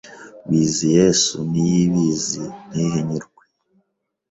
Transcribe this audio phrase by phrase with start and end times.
[0.49, 3.43] Bizyesu, Niyibizi, Ntihinyurwe”